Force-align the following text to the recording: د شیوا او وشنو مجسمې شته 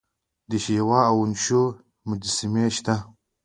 د 0.49 0.51
شیوا 0.63 0.99
او 1.09 1.15
وشنو 1.21 1.63
مجسمې 2.09 2.65
شته 2.75 2.95